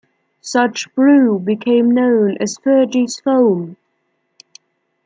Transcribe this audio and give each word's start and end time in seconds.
Such 0.41 0.95
brew 0.95 1.37
became 1.37 1.91
known 1.91 2.35
as 2.41 2.57
"Fergie's 2.57 3.19
foam". 3.19 3.77